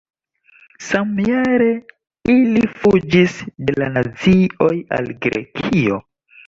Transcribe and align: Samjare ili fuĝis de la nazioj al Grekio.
Samjare 0.85 1.67
ili 2.37 2.65
fuĝis 2.81 3.39
de 3.69 3.79
la 3.83 3.93
nazioj 4.01 4.75
al 5.01 5.17
Grekio. 5.27 6.07